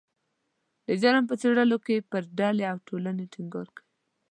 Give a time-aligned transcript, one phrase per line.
[0.87, 3.85] د جرم په څیړلو کې پر ډلې او ټولنې ټینګار کوي